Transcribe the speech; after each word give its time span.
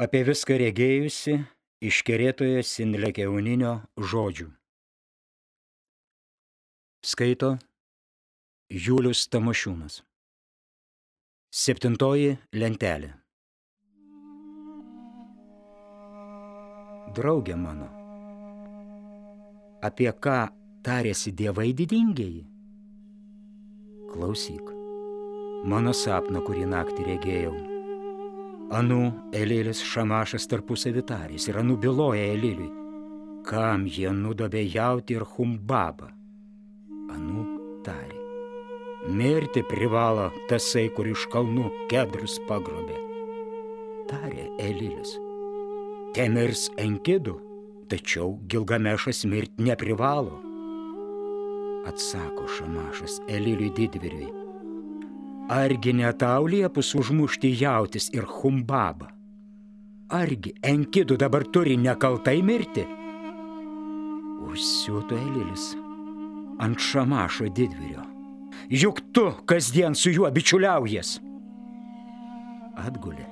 apie 0.00 0.22
viską 0.24 0.56
regėjusi 0.62 1.34
iškerėtoje 1.84 2.62
Sinlekeuninio 2.64 3.72
žodžių. 4.00 4.46
Skaito 7.04 7.50
Julius 8.72 9.26
Tamošiūnas. 9.32 10.00
Septintoji 11.52 12.38
lentelė. 12.56 13.10
Draugė 17.16 17.56
mano, 17.58 17.88
apie 19.84 20.08
ką 20.14 20.38
tarėsi 20.86 21.34
dievai 21.34 21.72
didingieji? 21.76 22.44
Klausyk, 24.14 24.70
mano 25.66 25.92
sapną, 25.96 26.44
kurį 26.46 26.70
naktį 26.70 27.08
regėjau. 27.10 27.79
Anų 28.70 29.34
Elilis 29.34 29.80
Šamašas 29.82 30.44
tarpusavį 30.46 31.02
tarės 31.08 31.48
ir 31.50 31.56
anų 31.58 31.74
byloja 31.82 32.28
Eliliui, 32.36 32.68
kam 33.48 33.82
jie 33.90 34.12
nudobė 34.14 34.62
jauti 34.62 35.16
ir 35.18 35.24
humbabą. 35.32 36.12
Anų 37.10 37.42
tarė. 37.82 38.20
Mirti 39.10 39.64
privalo 39.66 40.28
tasai, 40.46 40.86
kur 40.94 41.08
iš 41.10 41.24
kalnų 41.32 41.66
kedrus 41.90 42.36
pagrobė. 42.46 42.94
Tarė 44.12 44.46
Elilis. 44.62 45.16
Temirs 46.14 46.68
Enkidų, 46.78 47.34
tačiau 47.90 48.36
Gilgamešas 48.46 49.24
mirti 49.26 49.66
neprivalo. 49.66 50.38
Atsako 51.90 52.46
Šamašas 52.58 53.18
Eliliui 53.26 53.72
didviriui. 53.74 54.39
Argi 55.50 55.92
ne 55.92 56.12
tau 56.14 56.46
liepus 56.46 56.92
užmušti 56.94 57.48
jautis 57.58 58.06
ir 58.14 58.22
humbabą? 58.22 59.08
Argi 60.14 60.52
Enkidų 60.62 61.16
dabar 61.18 61.42
turi 61.50 61.74
nekaltai 61.74 62.36
mirti? 62.46 62.84
Užsiūto 64.46 65.18
Elilis 65.18 65.72
ant 66.62 66.78
Šamašo 66.78 67.50
didvirio. 67.50 68.06
Juk 68.70 69.02
tu 69.10 69.26
kasdien 69.50 69.98
su 69.98 70.14
juo 70.14 70.30
bičiuliaujas. 70.30 71.16
Atgulė 72.86 73.26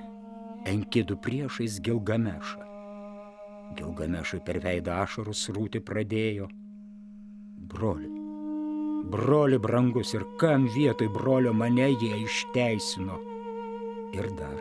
Enkidų 0.67 1.21
priešais 1.23 1.79
Gilgamešą. 1.87 2.67
Gilgamešui 3.79 4.43
per 4.43 4.59
veidą 4.65 5.05
ašarus 5.05 5.47
rūti 5.55 5.79
pradėjo. 5.87 6.51
Broli, 7.71 8.18
broli 9.13 9.59
brangus 9.59 10.15
ir 10.15 10.25
kam 10.41 10.67
vietoj 10.75 11.09
brolio 11.09 11.53
mane 11.53 11.91
jie 11.91 12.23
išteisino. 12.25 13.19
Ir 14.13 14.29
dar, 14.39 14.61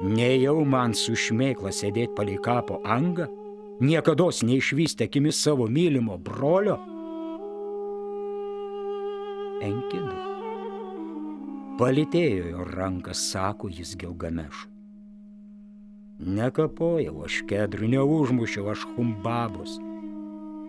nejau 0.00 0.64
man 0.64 0.94
su 0.94 1.16
šmėkla 1.16 1.72
sėdėti 1.72 2.14
palei 2.16 2.36
kapo 2.42 2.80
angą, 2.84 3.26
niekada 3.80 4.28
neišvystę 4.48 5.08
akimis 5.08 5.40
savo 5.42 5.68
mylimo 5.68 6.18
brolio? 6.18 6.78
Enkidu. 9.64 10.16
Palitėjo 11.76 12.52
jo 12.54 12.64
ranką, 12.64 13.12
sako 13.12 13.68
jis 13.68 13.96
Gilgamešui. 14.00 14.72
Nekapojau 16.16 17.26
aš 17.26 17.42
kedrų, 17.48 17.90
neužmušiau 17.92 18.70
aš 18.72 18.86
humbabos. 18.94 19.76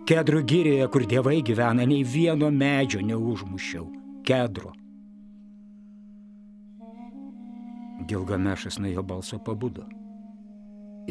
Kedrų 0.08 0.40
gyrėje, 0.48 0.84
kur 0.88 1.02
dievai 1.04 1.42
gyvena, 1.44 1.84
nei 1.84 2.00
vieno 2.00 2.48
medžio 2.48 3.02
neužmušiau. 3.04 3.82
Kedro. 4.24 4.70
Gilgamešas 8.08 8.78
nuo 8.80 8.88
jo 8.88 9.04
balso 9.04 9.36
pabudo. 9.44 9.84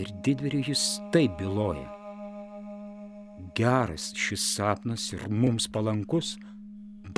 Ir 0.01 0.09
didviriu 0.25 0.63
jis 0.65 0.87
taip 1.13 1.37
byloja. 1.37 1.85
Geras 3.53 4.09
šis 4.17 4.49
sapnas 4.55 5.05
ir 5.13 5.29
mums 5.29 5.69
palankus, 5.69 6.33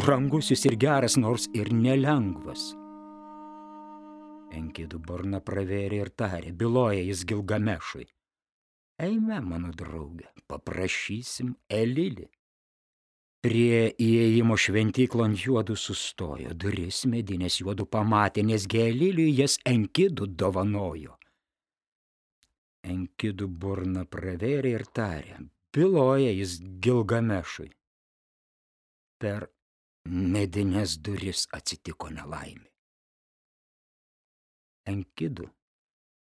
brangus 0.03 0.51
jis 0.51 0.67
ir 0.67 0.75
geras, 0.83 1.15
nors 1.15 1.47
ir 1.55 1.71
nelengvas. 1.71 2.73
Enkidų 4.51 4.99
burna 5.07 5.39
pravėrė 5.39 6.03
ir 6.03 6.11
tarė, 6.11 6.51
byloja 6.51 7.07
jis 7.07 7.23
Gilgamešui. 7.23 8.09
Eime, 8.99 9.37
mano 9.39 9.71
draugė, 9.71 10.27
paprašysim 10.51 11.53
Elilį. 11.71 12.25
Prie 13.39 13.93
įėjimo 13.95 14.57
šventyklą 14.59 15.29
ant 15.29 15.39
juodų 15.39 15.77
sustojo, 15.79 16.51
duris 16.51 17.05
medinės 17.07 17.61
juodų 17.61 17.85
pamatė, 17.87 18.43
nes 18.43 18.65
Geliliui 18.67 19.31
jas 19.37 19.55
Enkidų 19.71 20.27
dovanojo. 20.41 21.15
Enkidų 22.83 23.47
burna 23.61 24.03
pravėrė 24.03 24.73
ir 24.75 24.83
tarė, 24.91 25.39
byloja 25.71 26.33
jis 26.35 26.59
Gilgamešui. 26.83 27.69
Per 29.23 29.47
medinės 30.35 30.97
duris 30.99 31.45
atsitiko 31.55 32.11
nelaimė. 32.11 32.67
Enkidų 34.91 35.47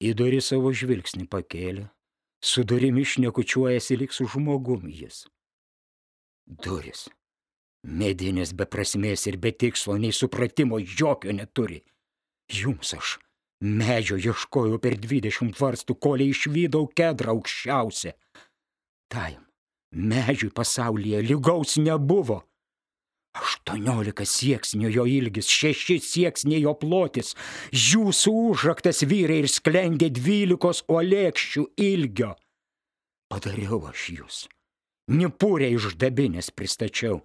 į 0.01 0.13
durį 0.17 0.41
savo 0.41 0.73
žvilgsnį 0.73 1.27
pakėlė, 1.29 1.91
su 2.43 2.63
durimi 2.63 3.05
šnekučiuojasi 3.05 3.97
lyg 3.97 4.13
su 4.13 4.27
žmogum 4.27 4.87
jis. 4.89 5.25
Duris. 6.45 7.07
Medinės 7.85 8.53
be 8.57 8.65
prasmės 8.65 9.27
ir 9.29 9.37
be 9.37 9.51
tikslo, 9.51 9.97
nei 9.97 10.13
supratimo 10.13 10.79
jokio 10.79 11.33
neturi. 11.33 11.83
Jums 12.49 12.93
aš 12.97 13.17
medžio 13.61 14.17
ieškojau 14.17 14.79
per 14.81 14.97
dvidešimt 15.01 15.59
varstų, 15.59 15.95
koliai 16.01 16.33
išvydau 16.33 16.87
kedrą 16.97 17.35
aukščiausią. 17.35 18.13
Taim, 19.09 19.41
medžiui 19.91 20.51
pasaulyje 20.53 21.21
lygaus 21.25 21.77
nebuvo. 21.77 22.43
Aštuoniolika 23.35 24.23
sieksnio 24.25 24.89
jo 24.89 25.03
ilgis, 25.09 25.49
šeši 25.51 25.99
sieksniai 25.99 26.61
jo 26.63 26.71
plotis, 26.79 27.33
jūsų 27.75 28.33
užraktas 28.51 29.03
vyrai 29.03 29.41
ir 29.43 29.51
sklendė 29.51 30.09
dvylikos 30.15 30.85
olėkščių 30.87 31.65
ilgio. 31.89 32.31
Padariau 33.31 33.81
aš 33.89 34.09
jūs, 34.15 34.41
nipūrė 35.11 35.73
iš 35.75 35.95
dabinės 35.99 36.53
pristačiau. 36.55 37.19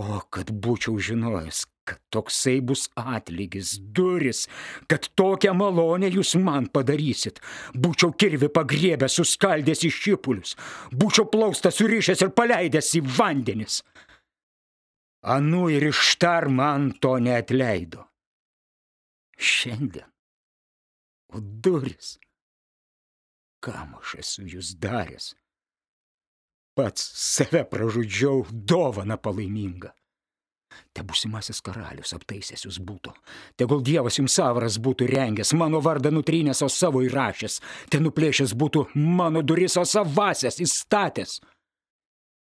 O 0.00 0.20
kad 0.32 0.48
būčiau 0.64 0.96
žinojęs, 1.02 1.66
kad 1.84 1.98
toksai 2.14 2.60
bus 2.64 2.86
atlygis, 2.96 3.74
duris, 3.92 4.46
kad 4.88 5.10
tokią 5.18 5.52
malonę 5.58 6.08
jūs 6.14 6.36
man 6.40 6.70
padarysit, 6.72 7.42
būčiau 7.74 8.14
kirvi 8.16 8.48
pagriebę, 8.54 9.10
suskaldęs 9.10 9.84
į 9.84 9.90
šipulius, 9.98 10.54
būčiau 10.94 11.26
plaustą 11.28 11.74
surišęs 11.74 12.24
ir 12.24 12.32
paleidęs 12.38 12.94
į 12.96 13.02
vandenis. 13.18 13.82
Anu 15.22 15.68
ir 15.68 15.84
ištar 15.90 16.48
man 16.48 16.92
to 17.00 17.18
neatleido. 17.18 18.06
Šiandien. 19.36 20.08
O 21.32 21.40
duris. 21.40 22.16
Kam 23.60 23.94
aš 24.00 24.14
esu 24.22 24.46
jūs 24.48 24.74
daręs? 24.80 25.34
Pats 26.76 27.04
save 27.20 27.66
pražudžiau 27.68 28.46
dovana 28.50 29.18
palaimingą. 29.20 29.90
Te 30.94 31.02
būsimasis 31.06 31.60
karalius 31.66 32.14
aptaisęs 32.16 32.64
jūs 32.64 32.78
būtų. 32.86 33.12
Tegul 33.58 33.82
Dievas 33.84 34.16
jums 34.18 34.36
savaras 34.38 34.78
būtų 34.82 35.08
rengęs, 35.10 35.52
mano 35.58 35.80
vardą 35.84 36.12
nutrynęs, 36.14 36.62
o 36.62 36.68
savo 36.70 37.02
įrašęs. 37.04 37.58
Te 37.90 38.00
nuplėšęs 38.02 38.54
būtų 38.56 38.86
mano 38.94 39.42
duris, 39.42 39.76
o 39.76 39.84
savasias 39.84 40.60
įstatęs. 40.62 41.40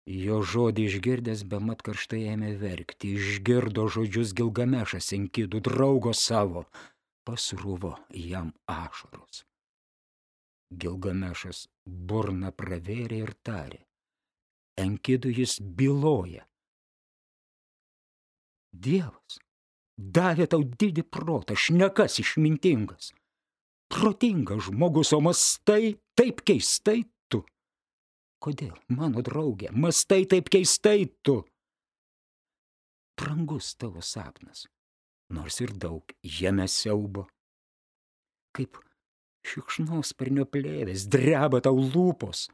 Jo 0.08 0.40
žodį 0.42 0.86
išgirdęs 0.90 1.44
be 1.50 1.60
mat 1.62 1.84
karštai 1.86 2.22
ėmė 2.34 2.54
verkti, 2.62 3.14
išgirdo 3.20 3.88
žodžius 3.94 4.32
Gilgamešas 4.38 5.12
Enkidų 5.18 5.62
draugo 5.68 6.14
savo, 6.14 6.66
pasrūvo 7.28 7.96
jam 8.16 8.54
ašaros. 8.66 9.44
Gilgamešas 10.72 11.68
burna 11.86 12.52
pravėrė 12.52 13.22
ir 13.26 13.36
tarė, 13.44 13.84
Enkidų 14.80 15.36
jis 15.42 15.60
byloja. 15.60 16.46
Dievas 18.72 19.40
davė 20.00 20.48
tau 20.48 20.64
didį 20.64 21.04
protą, 21.12 21.58
šnekas 21.58 22.20
išmintingas. 22.24 23.12
Protingas 23.90 24.70
žmogus, 24.70 25.12
o 25.18 25.20
mastai 25.26 25.98
taip 26.16 26.44
keistai 26.46 27.04
Kodėl, 28.40 28.76
mano 28.96 29.20
draugė, 29.26 29.72
mastai 29.76 30.24
taip 30.32 30.48
keistai 30.52 31.10
tu? 31.28 31.42
Brangus 33.20 33.74
tavo 33.76 34.00
sapnas, 34.00 34.64
nors 35.36 35.60
ir 35.60 35.74
daug 35.76 36.14
jame 36.24 36.70
siaubo. 36.72 37.26
Kaip 38.56 38.80
šikšnos 39.44 40.14
parnio 40.16 40.46
plėvės 40.48 41.04
dreba 41.12 41.60
tau 41.66 41.76
lūpos. 41.76 42.48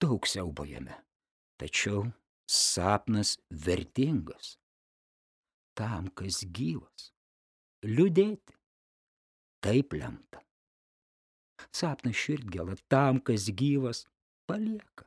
Daug 0.00 0.24
siaubo 0.28 0.64
jame, 0.64 0.96
tačiau 1.60 2.06
sapnas 2.48 3.36
vertingas. 3.50 4.56
Tam, 5.76 6.08
kas 6.08 6.40
gyvas, 6.56 7.10
liūdėti. 7.84 8.56
Taip 9.64 9.92
lemta. 9.96 10.40
sapną 11.74 12.12
širdgėlą 12.12 12.76
tam, 12.92 13.18
kas 13.20 13.48
gyvas, 13.50 14.04
palieka. 14.46 15.06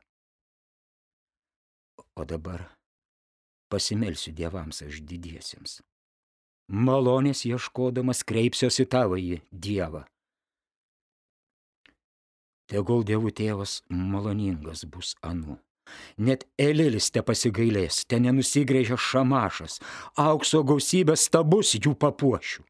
O 2.16 2.24
dabar 2.24 2.78
pasimelsiu 3.70 4.32
dievams 4.34 4.82
aš 4.82 5.00
didiesiems. 5.08 5.78
Malonės 6.68 7.44
ieškodamas 7.48 8.24
kreipsiuosi 8.28 8.84
tavąjį 8.92 9.38
dievą. 9.52 10.02
Tegul 12.68 13.06
dievų 13.08 13.32
tėvas 13.32 13.78
maloningas 13.88 14.84
bus 14.84 15.14
anu. 15.24 15.56
Net 16.20 16.44
Elilis 16.60 17.08
te 17.14 17.22
pasigailės, 17.24 18.02
ten 18.04 18.26
nenusigrėžia 18.26 18.98
šamašas, 19.00 19.78
aukso 20.20 20.60
gausybės 20.68 21.24
stabus 21.30 21.72
jų 21.78 21.94
papuošių. 21.96 22.66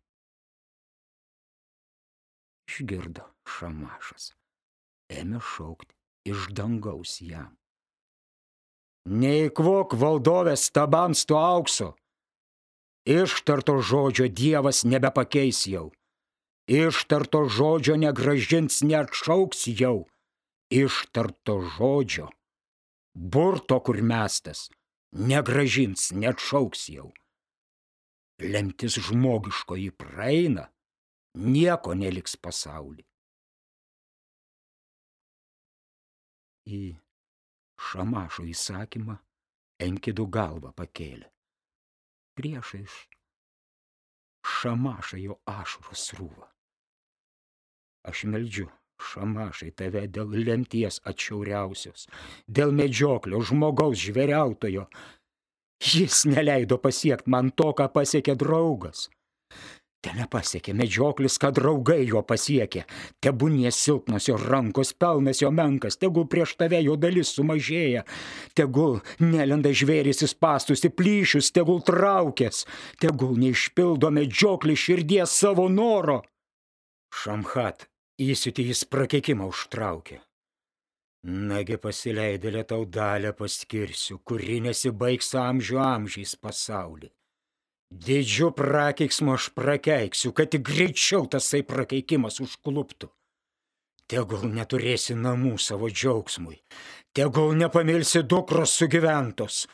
Išgirdo 2.68 3.26
šamašas, 3.58 4.34
ėmė 5.10 5.42
šaukti 5.42 5.97
iš 6.30 6.48
dangaus 6.54 7.18
jam. 7.24 7.54
Neįkvok 9.08 9.94
valdovės 9.96 10.66
stabams 10.68 11.24
to 11.28 11.38
aukso. 11.40 11.94
Ištarto 13.08 13.78
žodžio 13.80 14.28
Dievas 14.28 14.82
nebepakeis 14.84 15.62
jau. 15.64 15.88
Ištarto 16.68 17.46
žodžio 17.48 17.96
negražins, 17.96 18.82
neatšauks 18.84 19.64
jau. 19.80 20.04
Ištarto 20.68 21.62
žodžio. 21.78 22.28
Burto, 23.16 23.80
kur 23.80 24.02
mestas, 24.04 24.68
negražins, 25.16 26.12
neatšauks 26.12 26.84
jau. 26.92 27.08
Lemtis 28.44 29.00
žmogiškoji 29.08 29.90
praeina, 29.96 30.68
nieko 31.34 31.96
neliks 31.96 32.36
pasaulį. 32.36 33.07
Į 36.68 36.82
šamašo 37.90 38.44
įsakymą 38.44 39.16
Enkidų 39.80 40.26
galvą 40.34 40.72
pakėlė. 40.76 41.28
Priešais 42.36 42.96
šamašą 44.48 45.20
jo 45.22 45.36
ašaros 45.48 46.02
rūva. 46.18 46.48
Aš 48.10 48.24
meldžiu, 48.32 48.66
šamašai 49.10 49.70
tave 49.78 50.04
dėl 50.10 50.34
lemties 50.48 50.98
atšiauriausios, 51.08 52.08
dėl 52.46 52.74
medžioklio 52.74 53.40
žmogaus 53.50 54.02
žveriautojo. 54.02 54.88
Jis 55.78 56.24
neleido 56.26 56.78
pasiekti 56.82 57.30
man 57.30 57.52
to, 57.54 57.70
ką 57.78 57.86
pasiekė 57.94 58.34
draugas. 58.38 59.06
Te 60.08 60.14
nepasiekė 60.16 60.72
medžioklis, 60.72 61.34
kad 61.36 61.58
draugai 61.58 62.06
jo 62.08 62.22
pasiekė. 62.24 62.86
Tebūnie 63.20 63.68
silpnos 63.74 64.28
jo 64.30 64.38
rankos, 64.40 64.94
pelnas 64.96 65.42
jo 65.42 65.50
menkas, 65.52 65.98
tegul 66.00 66.24
prieš 66.32 66.54
tave 66.62 66.78
jo 66.80 66.94
dalis 66.96 67.34
sumažėja. 67.36 68.06
Tegul 68.56 69.02
nelenda 69.20 69.68
žvėris 69.68 70.24
į 70.24 70.28
pastus, 70.40 70.80
į 70.88 70.94
plyšius, 70.96 71.50
tegul 71.52 71.82
traukės. 71.84 72.62
Tegul 73.04 73.36
neišpildo 73.42 74.08
medžioklį 74.20 74.78
širdies 74.84 75.36
savo 75.42 75.68
noro. 75.68 76.22
Šamhat 77.12 77.84
įsiutį 78.16 78.68
jis 78.70 78.86
prakeikimą 78.88 79.50
užtraukė. 79.52 80.22
Nagi 81.52 81.76
pasileidėlė 81.84 82.64
tau 82.72 82.88
dalę 82.88 83.36
paskirsiu, 83.36 84.22
kuri 84.24 84.62
nesibaigs 84.64 85.34
amžių 85.36 85.84
amžiais 85.84 86.36
pasaulį. 86.40 87.12
Didžiu 87.88 88.50
prakeiksmu 88.52 89.32
aš 89.32 89.48
prakeiksiu, 89.56 90.32
kad 90.36 90.50
tik 90.52 90.66
greičiau 90.68 91.24
tasai 91.24 91.62
prakeikimas 91.64 92.36
užkluptų. 92.44 93.08
Tegul 94.08 94.46
neturėsi 94.56 95.12
namų 95.20 95.58
savo 95.60 95.90
džiaugsmui, 95.92 96.54
tegul 97.12 97.50
nepamilsi 97.60 98.22
dukros 98.24 98.72
sugyventos, 98.78 99.66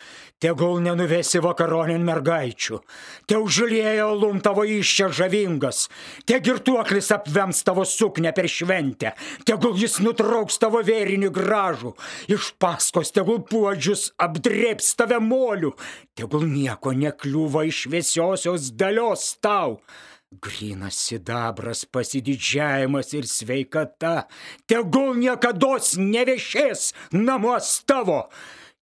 tegul 0.42 0.80
nenuvesi 0.82 1.38
vakaronin 1.44 2.02
mergaičių, 2.02 2.80
te 3.30 3.38
užlieja 3.38 4.08
lum 4.10 4.40
tavo 4.42 4.64
iščia 4.66 5.06
žavingas, 5.14 5.84
te 6.26 6.40
girtuoklis 6.42 7.12
apvems 7.14 7.62
tavo 7.68 7.84
suknę 7.86 8.32
per 8.34 8.48
šventę, 8.50 9.12
tegul 9.46 9.78
jis 9.78 10.00
nutrauks 10.02 10.58
tavo 10.58 10.80
vėrinį 10.88 11.30
gražų, 11.36 11.92
iš 12.34 12.48
paskos 12.58 13.14
tegul 13.14 13.38
puodžius 13.46 14.08
apdrėps 14.18 14.96
tave 14.98 15.20
molių, 15.22 15.70
tegul 16.18 16.48
nieko 16.50 16.90
nekliūva 17.04 17.68
iš 17.70 17.84
šviesiosios 17.86 18.72
dalios 18.74 19.30
tau. 19.38 19.78
Grinas 20.42 20.96
sidabras, 20.98 21.84
pasididžiavimas 21.84 23.12
ir 23.14 23.26
sveikata, 23.28 24.26
tegul 24.66 25.18
niekada 25.20 25.76
neviešės 26.00 26.92
namuos 27.12 27.82
tavo, 27.86 28.24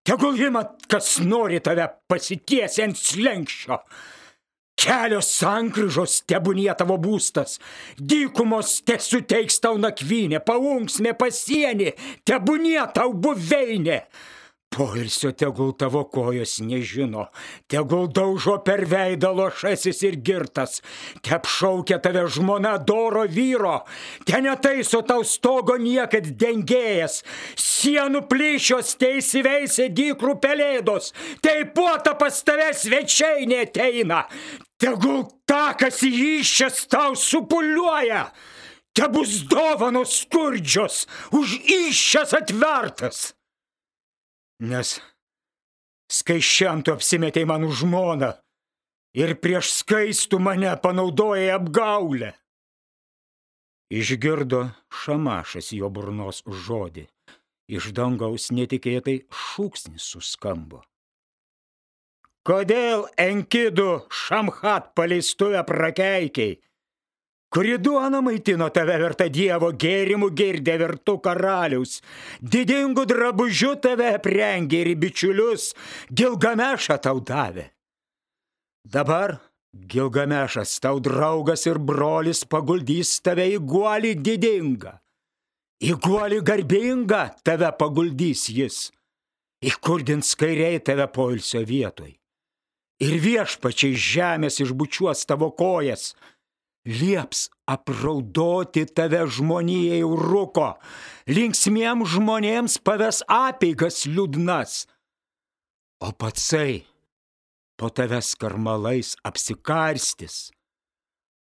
tegul 0.06 0.38
imat, 0.38 0.86
kas 0.88 1.18
nori 1.20 1.60
tave 1.60 1.88
pasitiesi 2.08 2.84
ant 2.86 2.98
slengščio. 2.98 3.80
Kelios 4.82 5.28
sankryžos 5.36 6.22
tebūnie 6.26 6.72
tavo 6.78 6.96
būstas, 6.98 7.58
dykumos 7.98 8.80
te 8.86 8.96
suteiks 8.98 9.60
tau 9.62 9.76
nakvynė, 9.78 10.40
paunksmė 10.46 11.12
pasienį, 11.18 11.92
tebūnie 12.26 12.80
tau 12.96 13.12
buveinė. 13.12 14.00
Poilsio 14.72 15.32
tegul 15.36 15.74
tavo 15.76 16.00
kojos 16.08 16.54
nežino, 16.64 17.26
tegul 17.68 18.06
daužo 18.08 18.54
per 18.64 18.86
veidą 18.88 19.28
lošasis 19.36 19.98
ir 20.08 20.14
girtas, 20.24 20.78
te 21.20 21.34
apšaukia 21.36 21.98
tave 22.00 22.22
žmona 22.32 22.78
doro 22.80 23.26
vyro, 23.28 23.82
te 24.24 24.40
netaiso 24.40 25.02
tau 25.04 25.26
stogo 25.28 25.76
niekad 25.76 26.30
dengėjas, 26.40 27.18
sienų 27.60 28.22
plyšios 28.30 28.94
te 28.96 29.10
įsiveisė 29.18 29.90
dykrų 29.92 30.38
pelėdos, 30.40 31.12
te 31.44 31.58
į 31.60 31.68
puotą 31.76 32.16
pas 32.16 32.40
tave 32.40 32.70
svečiai 32.72 33.44
neteina, 33.52 34.24
tegul 34.80 35.26
takas 35.44 36.00
į 36.08 36.14
iščias 36.38 36.86
tau 36.88 37.12
supuliuoja, 37.12 38.24
te 38.96 39.12
bus 39.12 39.42
dovanos 39.52 40.16
skurdžios, 40.24 41.04
už 41.36 41.60
iščias 41.60 42.32
atvertas 42.40 43.22
nes 44.62 44.94
skaičiam 46.12 46.84
tu 46.86 46.94
apsimetėjai 46.94 47.48
man 47.50 47.66
už 47.66 47.82
žmoną 47.82 48.30
ir 49.18 49.34
prieš 49.42 49.72
skaistų 49.80 50.38
mane 50.40 50.70
panaudojai 50.84 51.50
apgaulę. 51.56 52.32
Išgirdo 53.92 54.62
šamašas 55.02 55.72
jo 55.76 55.90
burnos 55.92 56.40
žodį, 56.46 57.04
iš 57.68 57.90
dangaus 57.96 58.48
netikėtai 58.54 59.18
šūksnis 59.28 60.06
suskambo. 60.14 60.80
Kodėl 62.48 63.04
enkidų 63.20 63.90
šamhat 64.10 64.94
paleistuvę 64.98 65.60
prakeikiai? 65.68 66.56
Kuri 67.52 67.76
duona 67.78 68.22
maitino 68.24 68.68
tave 68.72 68.96
verta 69.02 69.28
Dievo 69.28 69.70
gėrimų 69.84 70.30
girdė 70.38 70.78
vertų 70.80 71.18
karalius, 71.26 72.00
didingų 72.40 73.04
drabužių 73.12 73.74
tave 73.84 74.08
aprengė 74.16 74.82
ir 74.86 74.94
bičiulius, 75.02 75.72
Gilgamešą 76.08 76.98
tau 77.04 77.20
davė. 77.20 77.68
Dabar 78.82 79.36
Gilgamešas 79.72 80.80
tau 80.80 80.98
draugas 81.00 81.66
ir 81.68 81.78
brolis 81.78 82.42
paguldys 82.44 83.14
tave 83.24 83.46
į 83.54 83.60
guolį 83.68 84.16
didingą. 84.20 84.96
Į 85.82 85.94
guolį 86.02 86.40
garbingą 86.46 87.22
tave 87.44 87.70
paguldys 87.78 88.48
jis. 88.52 88.90
Įkurdins 89.62 90.34
kairiai 90.38 90.80
tave 90.82 91.06
poilsio 91.14 91.62
vietoj. 91.66 92.12
Ir 93.02 93.16
viešpačiai 93.22 93.96
žemės 93.98 94.60
išbučiuos 94.62 95.24
tavo 95.26 95.48
kojas, 95.58 96.12
lieps 96.86 97.46
apraudoti 97.70 98.84
tave 98.86 99.22
žmonijai 99.30 100.02
rūko, 100.02 100.72
linksmiem 101.30 102.04
žmonėms 102.08 102.78
paves 102.82 103.22
apeigas 103.30 104.02
liūdnas, 104.06 104.86
o 106.02 106.10
patsai 106.12 106.82
po 107.78 107.90
tavęs 107.90 108.34
karmalais 108.38 109.14
apsikarstis, 109.26 110.50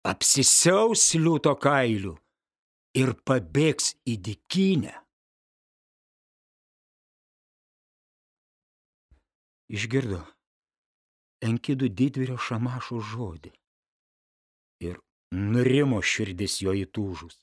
apsisiaus 0.04 1.14
liūto 1.16 1.56
kailių 1.56 2.16
ir 3.00 3.14
pabėgs 3.25 3.94
į 4.09 4.18
dikinę. 4.28 4.97
Išgirdo 9.70 10.25
Enkidų 11.40 11.88
didvyrio 11.97 12.35
šamašo 12.37 12.99
žodį 13.00 13.52
Nurimo 15.31 16.01
širdis 16.03 16.59
jo 16.65 16.75
įtūžus. 16.75 17.37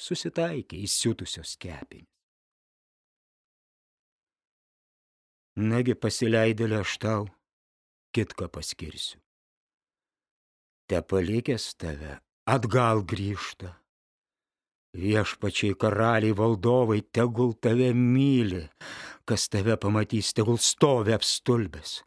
Susitaikė 0.00 0.80
įsiutusios 0.86 1.58
kepinės. 1.60 2.08
Nagi 5.60 5.92
pasileidėlė 5.92 6.78
aš 6.80 6.96
tau, 6.96 7.26
kitką 8.16 8.48
paskirsiu. 8.48 9.18
Te 10.88 11.02
palikęs 11.04 11.74
tave 11.76 12.16
atgal 12.48 13.04
grįžta. 13.04 13.74
Viešpačiai 14.96 15.76
karaliai 15.76 16.32
valdovai 16.36 17.02
tegul 17.12 17.52
tave 17.60 17.92
myli, 17.96 18.64
kas 19.28 19.48
tave 19.52 19.76
pamatys, 19.76 20.32
tegul 20.32 20.56
stovi 20.56 21.12
apstulbęs. 21.12 22.00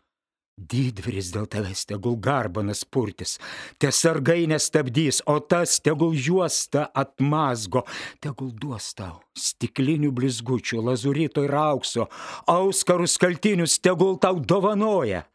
Didvyris 0.55 1.33
dėl 1.35 1.49
tavęs 1.51 1.81
tegul 1.89 2.15
garbanas 2.15 2.85
purtis, 2.87 3.35
te 3.75 3.89
sargai 3.91 4.45
nestabdys, 4.47 5.19
o 5.27 5.41
tas 5.43 5.81
tegul 5.83 6.15
juosta 6.15 6.85
atmazgo, 6.95 7.83
tegul 8.23 8.53
duos 8.55 8.93
tau 8.95 9.19
stiklinių 9.35 10.13
blizgučių, 10.15 10.79
lazurito 10.87 11.43
ir 11.43 11.57
aukso, 11.59 12.07
auskarus 12.47 13.17
kaltinius 13.19 13.75
tegul 13.83 14.15
tau 14.15 14.39
dovanoja. 14.39 15.25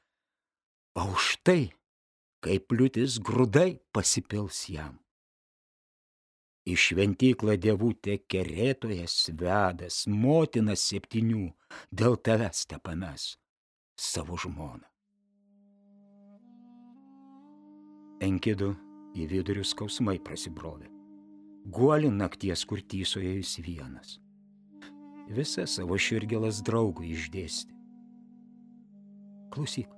O 0.97 1.13
už 1.13 1.37
tai, 1.45 1.69
kaip 2.41 2.73
liūtis 2.73 3.21
grūdai 3.21 3.77
pasipils 3.93 4.65
jam. 4.73 4.97
Į 6.65 6.77
šventyklą 6.81 7.59
dievutė 7.61 8.23
kerėtojas 8.25 9.17
vedas, 9.37 10.05
motinas 10.09 10.85
septynių, 10.89 11.51
dėl 11.93 12.17
tavęs 12.17 12.65
te 12.73 12.81
pames 12.81 13.35
savo 14.01 14.41
žmoną. 14.41 14.90
Enkidu 18.21 18.75
į 19.17 19.25
vidurius 19.31 19.71
skausmai 19.73 20.19
prasibrovė. 20.21 20.91
Guoli 21.73 22.11
nakties, 22.13 22.67
kur 22.69 22.83
tysoje 22.85 23.31
jis 23.39 23.55
vienas. 23.65 24.19
Visą 25.33 25.65
savo 25.65 25.97
širgelas 25.97 26.59
draugui 26.67 27.15
išdėsti. 27.15 27.73
Klausyk, 29.55 29.89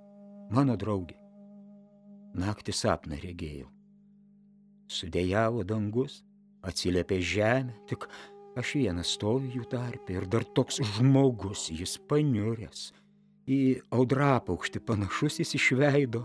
mano 0.55 0.77
draugė. 0.79 1.17
Naktį 2.39 2.75
sapną 2.79 3.19
regėjau. 3.25 3.67
Sudėjavo 4.87 5.65
dangus, 5.67 6.21
atsiliepė 6.63 7.19
žemė, 7.27 7.75
tik 7.91 8.07
aš 8.55 8.77
vienas 8.79 9.17
stoviu 9.17 9.51
jų 9.57 9.67
tarpe 9.73 10.15
ir 10.15 10.29
dar 10.31 10.47
toks 10.55 10.79
žmogus, 10.95 11.73
jis 11.75 11.97
paniuręs. 12.07 12.93
Į 13.51 13.83
audrapaukštį 13.91 14.85
panašus 14.87 15.41
jis 15.43 15.57
išveido. 15.59 16.23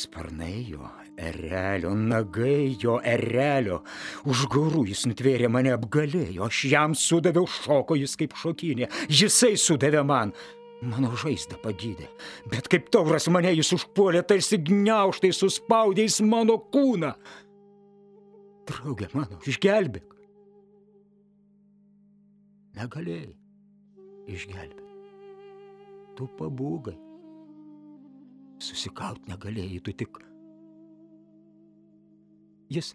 Sparnai 0.00 0.64
jo, 0.70 0.86
erelio, 1.20 1.90
nagai 1.94 2.76
jo, 2.80 2.94
erelio. 3.04 3.82
Už 4.24 4.46
gaurų 4.52 4.86
jis 4.88 5.02
nutvėrė 5.10 5.50
mane 5.52 5.74
apgalėjo, 5.74 6.46
aš 6.46 6.62
jam 6.70 6.94
sudaviau 6.96 7.44
šoko 7.44 7.98
jis 8.00 8.16
kaip 8.20 8.36
šokinė, 8.40 8.88
jisai 9.12 9.58
sudavė 9.60 10.04
man. 10.08 10.32
Mano 10.80 11.10
žaizdą 11.20 11.58
pagydė, 11.60 12.06
bet 12.48 12.70
kaip 12.72 12.88
tauras 12.94 13.28
mane 13.28 13.52
jis 13.52 13.74
užpuolė, 13.76 14.22
tarsi 14.24 14.56
gniauštai 14.64 15.34
suspaudė 15.36 16.06
jis 16.06 16.22
mano 16.24 16.56
kūną. 16.72 17.12
Draugė 18.70 19.10
mano, 19.12 19.36
išgelbėk. 19.44 20.16
Negalėjai 22.80 23.34
išgelbėti. 24.32 24.88
Tu 26.16 26.32
pabūgai. 26.40 26.96
Susikaut 28.60 29.24
negalėjai, 29.28 29.80
tu 29.84 29.94
tik. 29.96 30.20
Jis 32.70 32.92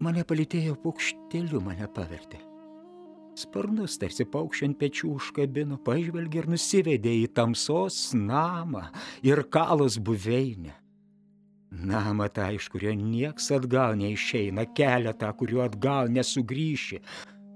mane 0.00 0.22
palitėjo 0.24 0.76
paukšteliu, 0.82 1.60
mane 1.64 1.88
pavertė. 1.92 2.38
Sparnus 3.36 3.98
tarsi 4.00 4.24
paukščiant 4.32 4.78
pečių 4.80 5.10
užkabino, 5.18 5.76
pažvelgė 5.84 6.40
ir 6.40 6.46
nusivedė 6.48 7.12
į 7.20 7.26
tamsos 7.36 8.14
namą 8.16 8.86
ir 9.26 9.42
kalos 9.52 9.98
buveinę. 10.00 10.72
Namą 11.76 12.30
tą, 12.32 12.46
iš 12.56 12.70
kurio 12.72 12.94
nieks 12.96 13.50
atgal 13.52 13.98
neišeina, 14.00 14.64
kelią 14.72 15.12
tą, 15.20 15.34
kuriuo 15.36 15.66
atgal 15.66 16.08
nesugrįši, 16.14 17.02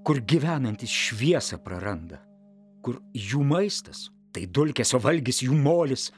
kur 0.05 0.21
gyvenantis 0.21 0.93
šviesą 0.93 1.61
praranda, 1.65 2.21
kur 2.85 2.99
jų 3.17 3.41
maistas, 3.47 4.11
tai 4.35 4.45
dulkės, 4.51 4.93
o 4.93 5.01
valgys 5.01 5.41
jų 5.47 5.57
molis, 5.57 6.11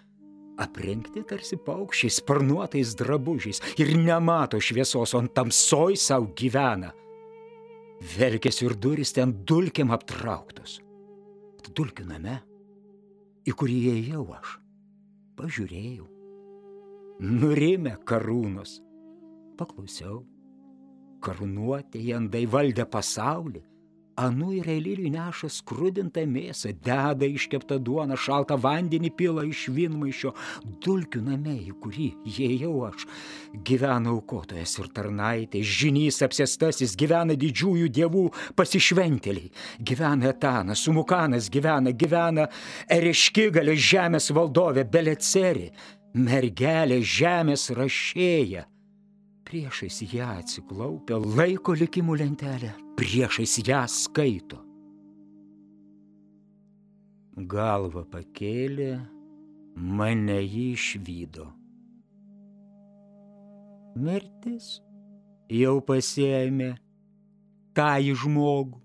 aprengti 0.63 1.25
tarsi 1.29 1.59
paukščiai 1.67 2.15
sparnuotais 2.19 2.95
drabužiais 2.99 3.63
ir 3.83 3.93
nemato 3.99 4.61
šviesos, 4.61 5.15
o 5.15 5.23
tamsoj 5.27 5.99
savo 5.99 6.31
gyvena. 6.39 6.93
Velkės 8.17 8.63
ir 8.65 8.75
durys 8.75 9.15
ten 9.15 9.35
dulkiam 9.47 9.93
aptrauktos. 9.95 10.81
Dulkių 11.73 12.05
name, 12.05 12.41
į 13.49 13.55
kurį 13.57 13.77
įėjau 13.93 14.25
aš, 14.37 14.57
pažiūrėjau 15.39 16.13
nurimę 17.23 17.97
karūnos. 18.07 18.81
Paklausiau, 19.59 20.23
karūnuoti 21.23 22.03
jandai 22.09 22.45
valdė 22.51 22.87
pasaulį, 22.91 23.63
anų 24.21 24.49
ir 24.59 24.69
eilinių 24.75 25.13
neša 25.15 25.49
skrudintą 25.53 26.25
mėsą, 26.29 26.73
deda 26.85 27.29
iškeptą 27.29 27.79
duoną, 27.83 28.17
šaltą 28.19 28.59
vandenį 28.61 29.13
pila 29.19 29.45
iš 29.49 29.69
vinmaišio, 29.75 30.33
dulkių 30.85 31.23
name, 31.27 31.57
į 31.69 31.77
kurį 31.83 32.09
įėjau 32.33 32.75
aš. 32.89 33.07
Gyvena 33.67 34.13
aukotojas 34.15 34.77
ir 34.81 34.91
tarnaitė, 34.97 35.63
žinys 35.63 36.23
apsėstasis, 36.27 36.97
gyvena 36.99 37.37
didžiųjų 37.39 37.89
dievų 38.01 38.27
pasišventėliai, 38.59 39.53
gyvena 39.81 40.33
Etanas, 40.33 40.85
Sumukanas 40.87 41.51
gyvena, 41.53 41.93
gyvena 41.93 42.49
Ereškigalė 42.91 43.77
žemės 43.77 44.31
valdovė, 44.35 44.87
Beleceri 44.89 45.71
mergelė 46.13 47.01
žemės 47.01 47.71
rašėja. 47.77 48.67
Priešais 49.53 49.99
ją 50.09 50.27
atsiklaupia 50.41 51.19
laiko 51.21 51.75
likimų 51.77 52.15
lentelę, 52.17 52.71
priešais 52.97 53.59
ją 53.61 53.83
skaito. 53.85 54.57
Galva 57.53 58.01
pakėlė, 58.09 58.95
mane 59.77 60.39
jį 60.41 60.63
išvydo. 60.73 61.45
Mirtis 64.07 64.71
jau 65.53 65.75
pasėmė 65.85 66.71
tą 67.77 67.91
į 68.09 68.15
žmogų. 68.23 68.81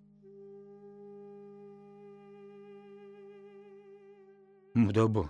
Mdabu 4.83 5.24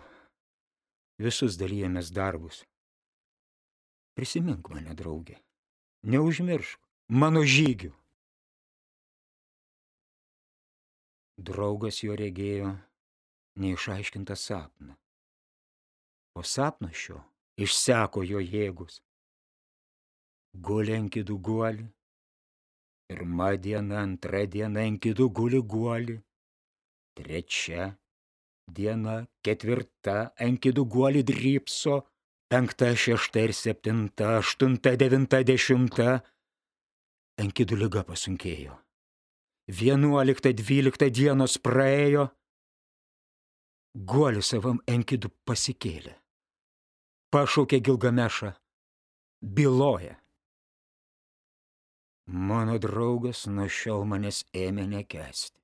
visus 1.21 1.61
dalyjamės 1.61 2.09
darbus. 2.17 2.63
Prisimink 4.17 4.71
mane, 4.73 4.95
draugė, 4.97 5.37
neužmiršk 6.09 6.79
mano 7.21 7.43
žygių. 7.45 7.91
Draugas 11.37 12.01
jo 12.01 12.15
regėjo 12.17 12.71
neišaiškintą 13.61 14.37
sapną. 14.41 14.95
Po 16.33 16.41
sapno 16.41 16.89
šio 16.89 17.19
išseko 17.61 18.25
jo 18.25 18.41
jėgus. 18.41 18.97
Guli 20.57 20.97
ant 20.97 21.13
kidų 21.13 21.37
guoli. 21.49 21.85
Pirma 23.07 23.53
diena, 23.61 24.01
antra 24.01 24.43
diena 24.49 24.81
ant 24.89 25.01
kidų 25.05 25.29
guli 25.29 25.61
guoli. 25.61 26.17
Trečia 27.17 27.91
diena, 28.67 29.21
ketvirta, 29.45 30.33
enkidų 30.43 30.85
guolį 30.93 31.23
drypso, 31.27 32.01
penkta, 32.51 32.93
šešta 32.95 33.43
ir 33.47 33.53
septinta, 33.53 34.37
aštunta, 34.39 34.95
devinta, 34.99 35.43
dešimta. 35.43 36.19
Enkidų 37.37 37.77
lyga 37.83 38.03
pasunkėjo. 38.07 38.77
Vienuolikta, 39.67 40.53
dvylikta 40.55 41.09
dienos 41.13 41.57
praėjo. 41.61 42.29
Guolis 43.97 44.53
savam 44.53 44.79
enkidų 44.87 45.29
pasikėlė. 45.45 46.15
Pašaukė 47.33 47.81
Gilgamešą. 47.83 48.53
Byloja. 49.41 50.15
Mano 52.27 52.77
draugas 52.83 53.45
nuo 53.47 53.67
šiol 53.71 54.05
manęs 54.07 54.43
ėmė 54.55 54.87
nekesti. 54.91 55.55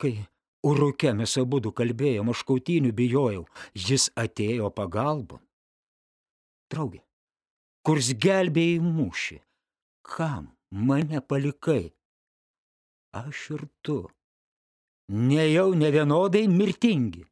Kai 0.00 0.16
Uruke 0.62 1.10
mes 1.18 1.32
abudu 1.40 1.72
kalbėjom, 1.74 2.28
aš 2.30 2.42
kautinių 2.46 2.92
bijojau, 2.94 3.46
jis 3.74 4.10
atėjo 4.14 4.68
pagalbon. 4.70 5.40
Draugė, 6.72 7.02
kurs 7.84 8.12
gelbėjai 8.24 8.80
mūšį, 8.84 9.38
kam 10.14 10.48
mane 10.70 11.20
palikai? 11.20 11.92
Aš 13.12 13.42
ir 13.56 13.66
tu. 13.84 13.98
Nejau 15.12 15.74
nevienodai 15.76 16.46
mirtingi. 16.48 17.26